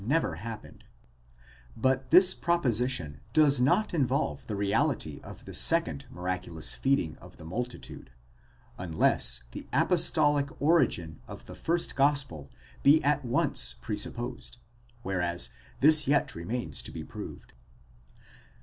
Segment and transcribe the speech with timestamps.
[0.03, 0.83] never happened
[1.73, 7.37] :7 but this proposition does not involve the reality of the second miraculous feeding of
[7.37, 8.09] the multitude,
[8.79, 12.49] unless the apostolic origin of the first gospel
[12.81, 14.57] be at once presupposed,
[15.03, 15.49] whereas
[15.81, 17.53] this yet remains to be proved.